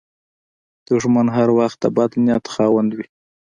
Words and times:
دښمن 0.87 1.27
هر 1.35 1.49
وخت 1.57 1.77
د 1.81 1.85
بد 1.95 2.11
نیت 2.25 2.45
خاوند 2.53 2.89
وي 2.97 3.05